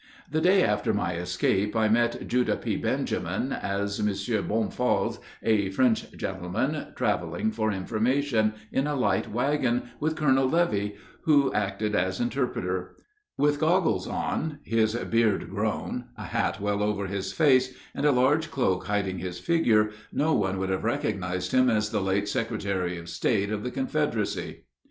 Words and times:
The 0.27 0.41
day 0.41 0.63
after 0.63 0.95
my 0.95 1.13
escape, 1.17 1.75
I 1.75 1.87
met 1.87 2.27
Judah 2.27 2.55
P. 2.57 2.75
Benjamin 2.75 3.51
as 3.53 3.99
M. 3.99 4.07
Bonfals, 4.47 5.19
a 5.43 5.69
French 5.69 6.11
gentleman 6.13 6.91
traveling 6.95 7.51
for 7.51 7.71
information, 7.71 8.55
in 8.71 8.87
a 8.87 8.95
light 8.95 9.29
wagon, 9.31 9.91
with 9.99 10.15
Colonel 10.15 10.49
Leovie, 10.49 10.95
who 11.25 11.53
acted 11.53 11.93
as 11.95 12.19
interpreter. 12.19 12.95
With 13.37 13.59
goggles 13.59 14.07
on, 14.07 14.57
his 14.63 14.95
beard 14.95 15.51
grown, 15.51 16.05
a 16.17 16.23
hat 16.25 16.59
well 16.59 16.81
over 16.81 17.05
his 17.05 17.31
face, 17.31 17.77
and 17.93 18.03
a 18.03 18.11
large 18.11 18.49
cloak 18.49 18.85
hiding 18.87 19.19
his 19.19 19.37
figure, 19.37 19.91
no 20.11 20.33
one 20.33 20.57
would 20.57 20.69
have 20.69 20.83
recognized 20.83 21.51
him 21.51 21.69
as 21.69 21.91
the 21.91 22.01
late 22.01 22.27
secretary 22.27 22.97
of 22.97 23.07
state 23.07 23.51
of 23.51 23.63
the 23.63 23.69
Confederacy. 23.69 24.63